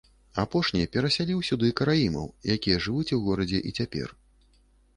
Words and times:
Апошні 0.43 0.79
перасяліў 0.95 1.43
сюды 1.49 1.69
караімаў, 1.79 2.25
якія 2.55 2.81
жывуць 2.89 3.13
у 3.19 3.23
горадзе 3.29 3.59
і 3.69 3.75
цяпер. 3.81 4.09